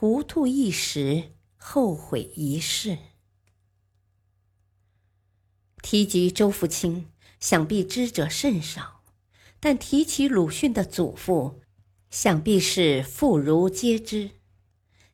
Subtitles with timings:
[0.00, 2.96] 糊涂一时，后悔一世。
[5.82, 9.02] 提及周福清，想必知者甚少；
[9.60, 11.60] 但提起鲁迅的祖父，
[12.08, 14.30] 想必是妇孺皆知。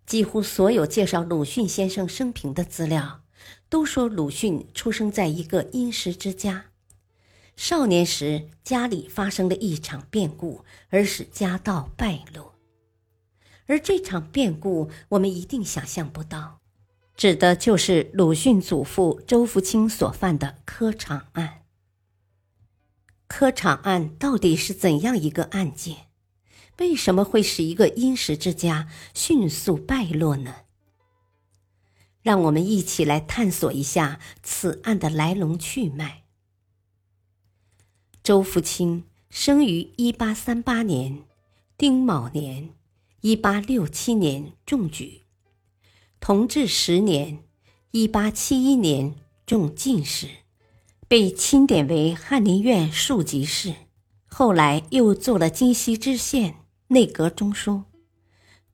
[0.07, 3.25] 几乎所有介绍鲁迅先生生平的资料，
[3.69, 6.67] 都说鲁迅出生在一个殷实之家，
[7.57, 12.55] 少年时家里发生了一场变故，而使家道败落。
[13.66, 16.61] 而这场变故，我们一定想象不到，
[17.17, 21.62] 指的就是鲁迅祖父周福清所犯的科场案。
[23.27, 26.06] 科场案到底是怎样一个案件？
[26.78, 30.55] 为什么会使一个殷实之家迅速败落呢？
[32.22, 36.25] 让我们一起来探索一下此案的来龙去脉。
[38.22, 41.25] 周福清生于一八三八年
[41.77, 42.70] 丁卯年。
[43.22, 45.22] 一八六七年中举，
[46.20, 47.42] 同治十年
[47.91, 49.14] （一八七一年）
[49.47, 50.28] 中进士，
[51.09, 53.75] 被钦点为翰林院庶吉士。
[54.27, 56.56] 后来又做了京西知县、
[56.89, 57.84] 内阁中书。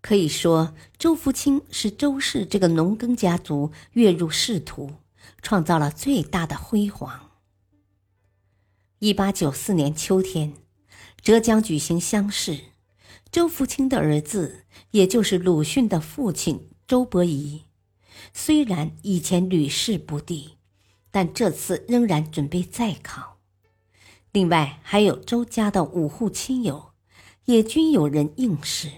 [0.00, 4.90] 可以说，周福清是周氏这个农耕家族跃入仕途，
[5.40, 7.30] 创造了最大的辉煌。
[8.98, 10.52] 一八九四年秋天，
[11.22, 12.71] 浙江举行乡试。
[13.32, 17.62] 周福清的儿子，也就是鲁迅的父亲周伯仪，
[18.34, 20.58] 虽然以前屡试不第，
[21.10, 23.38] 但这次仍然准备再考。
[24.32, 26.90] 另外还有周家的五户亲友，
[27.46, 28.90] 也均有人应试。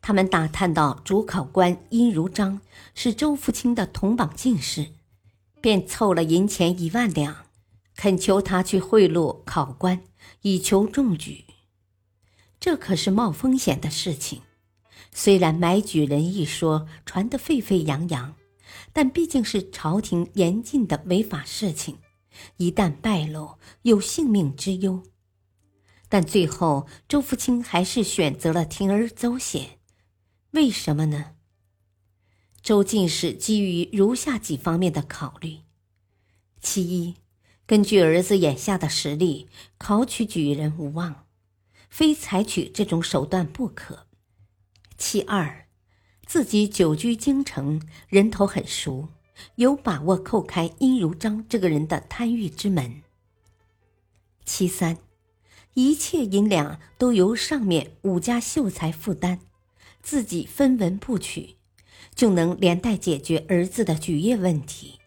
[0.00, 2.62] 他们打探到主考官殷如章
[2.94, 4.86] 是周福清的同榜进士，
[5.60, 7.44] 便凑了银钱一万两，
[7.94, 10.02] 恳求他去贿赂考官，
[10.40, 11.44] 以求中举。
[12.64, 14.40] 这可是冒风险的事情，
[15.12, 18.36] 虽然买举人一说传得沸沸扬扬，
[18.90, 21.98] 但毕竟是朝廷严禁的违法事情，
[22.56, 25.02] 一旦败露，有性命之忧。
[26.08, 29.78] 但最后，周福清还是选择了铤而走险，
[30.52, 31.32] 为什么呢？
[32.62, 35.58] 周进士基于如下几方面的考虑：
[36.62, 37.16] 其一，
[37.66, 41.23] 根据儿子眼下的实力，考取举人无望。
[41.94, 44.08] 非采取这种手段不可。
[44.98, 45.68] 其二，
[46.26, 49.10] 自己久居京城，人头很熟，
[49.54, 53.04] 有把握叩开殷如章这个人的贪欲之门。
[54.44, 54.98] 其三，
[55.74, 59.38] 一切银两都由上面五家秀才负担，
[60.02, 61.58] 自己分文不取，
[62.12, 64.98] 就能连带解决儿子的举业问题，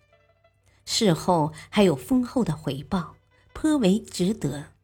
[0.86, 3.18] 事后还有丰厚的回报，
[3.52, 4.77] 颇为值得。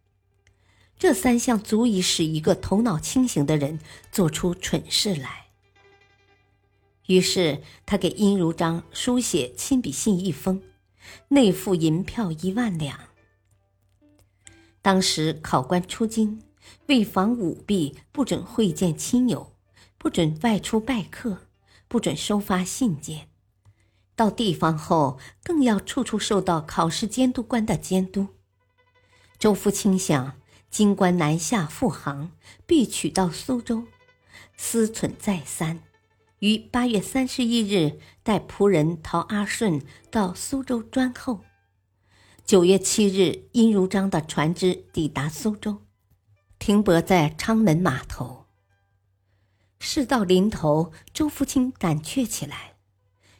[1.04, 3.78] 这三项足以使一个头脑清醒的人
[4.10, 5.48] 做出蠢事来。
[7.08, 10.64] 于是他给殷如章书写亲笔信一封，
[11.28, 12.98] 内附银票一万两。
[14.82, 16.42] 当时考官出京，
[16.86, 19.52] 为防舞弊，不准会见亲友，
[19.98, 21.48] 不准外出拜客，
[21.90, 23.28] 不准收发信件。
[24.16, 28.28] 到地方后，更要处处受到考试监督官的监督。
[29.38, 30.42] 周福清想。
[30.74, 32.32] 京官南下赴杭，
[32.66, 33.84] 必取到苏州。
[34.58, 35.84] 思忖再三，
[36.40, 39.80] 于八月三十一日带仆人陶阿顺
[40.10, 41.42] 到苏州专候。
[42.44, 45.84] 九月七日，殷如章的船只抵达苏州，
[46.58, 48.48] 停泊在昌门码头。
[49.80, 52.74] 事到临头，周福清胆怯起来。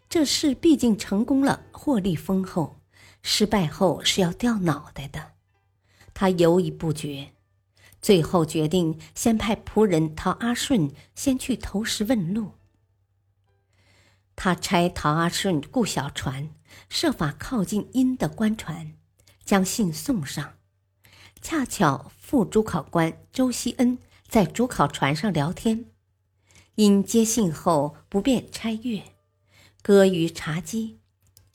[0.08, 2.80] 这事毕竟成功了，获利丰厚；
[3.24, 5.32] 失败后是要掉脑袋的。
[6.14, 7.34] 他犹豫不决，
[8.02, 12.54] 最后决定先派仆人陶阿顺先去投石问路。
[14.36, 16.50] 他差陶阿顺雇小船，
[16.90, 18.94] 设法靠近殷的官船，
[19.46, 20.56] 将信送上。
[21.42, 25.86] 恰巧副主考官周希恩在主考船上聊天，
[26.76, 29.04] 因接信后不便拆阅，
[29.82, 31.00] 搁于茶几，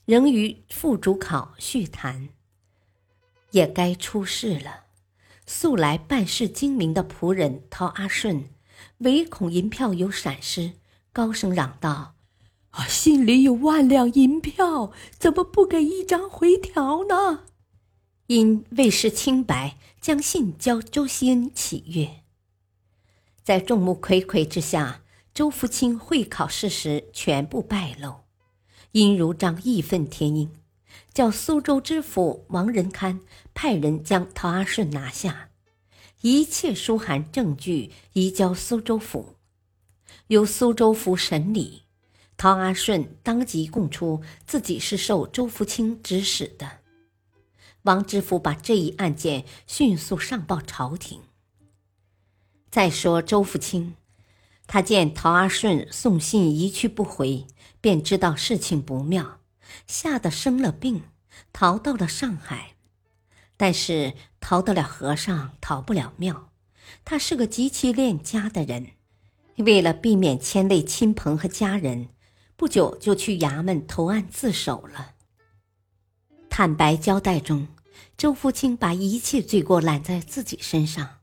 [0.05, 2.29] 仍与副主考叙谈。
[3.51, 4.85] 也该出事了。
[5.45, 8.49] 素来办事精明的仆人陶阿顺，
[8.99, 10.73] 唯恐银票有闪失，
[11.11, 12.15] 高声嚷道
[12.71, 17.45] ：“啊，信里有万两银票，怎么不给一张回条呢？”
[18.27, 22.21] 因为是清白，将信交周希恩喜悦。
[23.41, 25.01] 在众目睽睽之下，
[25.33, 28.17] 周福清会考事实全部败露。
[28.91, 30.51] 殷如章义愤填膺，
[31.13, 33.19] 叫苏州知府王仁堪
[33.53, 35.49] 派人将陶阿顺拿下，
[36.21, 39.35] 一切书函证据移交苏州府，
[40.27, 41.83] 由苏州府审理。
[42.37, 46.79] 陶阿顺当即供出自己是受周福清指使的。
[47.81, 51.21] 王知府把这一案件迅速上报朝廷。
[52.71, 53.95] 再说周福清，
[54.67, 57.45] 他见陶阿顺送信一去不回，
[57.81, 59.38] 便知道事情不妙，
[59.87, 61.03] 吓得生了病，
[61.53, 62.75] 逃到了上海。
[63.57, 66.49] 但是逃得了和尚，逃不了庙。
[67.03, 68.91] 他是个极其恋家的人，
[69.57, 72.09] 为了避免牵累亲朋和家人，
[72.55, 75.13] 不久就去衙门投案自首了。
[76.49, 77.67] 坦白交代中，
[78.17, 81.17] 周福清把一切罪过揽在自己身上。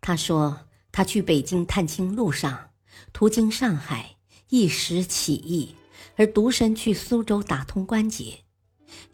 [0.00, 2.70] 他说：“他去北京探亲路上，
[3.12, 4.16] 途经上海，
[4.48, 5.76] 一时起意，
[6.16, 8.40] 而独身去苏州打通关节，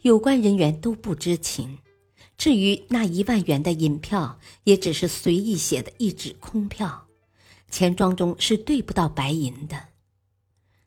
[0.01, 1.79] 有关人员都不知情。
[2.37, 7.07] 至于那一万元的银票，也只是随意写的一纸空票，
[7.69, 9.87] 钱庄中是兑不到白银的。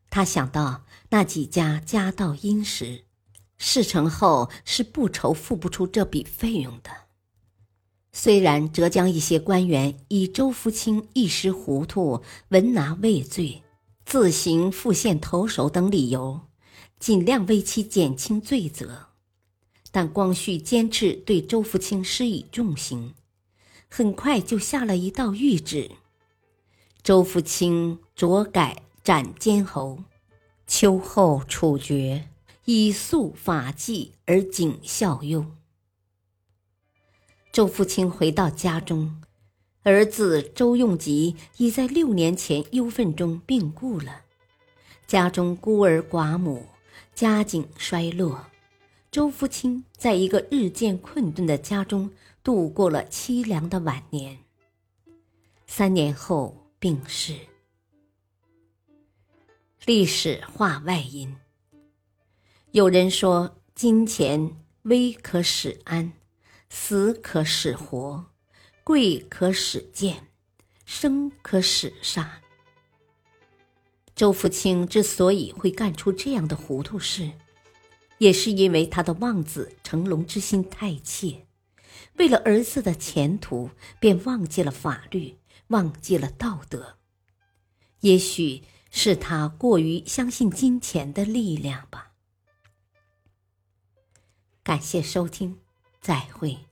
[0.09, 3.05] 他想到那几家家道殷实。”
[3.63, 6.91] 事成后是不愁付不出这笔费用的。
[8.11, 13.63] 虽然浙江一些官员以周福清一时糊涂、闻拿畏罪、
[14.11, 16.41] 自行赴县投手等理由，
[16.99, 19.07] 尽量为其减轻罪责，
[19.93, 23.15] 但光绪坚持对周福清施以重刑，
[23.89, 25.93] 很快就下了一道谕旨：
[27.05, 30.03] 周福清着改斩监侯，
[30.67, 32.27] 秋后处决。
[32.65, 35.57] 以肃法纪而警效用。
[37.53, 39.23] 周福清回到家中，
[39.83, 44.25] 儿子周用吉已在六年前忧愤中病故了，
[45.07, 46.67] 家中孤儿寡母，
[47.15, 48.47] 家境衰落。
[49.11, 52.11] 周福清在一个日渐困顿的家中
[52.45, 54.39] 度过了凄凉的晚年。
[55.67, 57.35] 三年后病逝。
[59.87, 61.35] 历史话外音。
[62.73, 66.13] 有人说：“金钱危可使安，
[66.69, 68.27] 死可使活，
[68.85, 70.29] 贵可使贱，
[70.85, 72.41] 生可使杀。”
[74.15, 77.33] 周福清之所以会干出这样的糊涂事，
[78.19, 81.47] 也是因为他的望子成龙之心太切，
[82.17, 85.39] 为了儿子的前途，便忘记了法律，
[85.69, 86.99] 忘记了道德。
[88.01, 92.13] 也许是他过于相信金钱的力量吧。
[94.63, 95.59] 感谢收听，
[96.03, 96.70] 再会。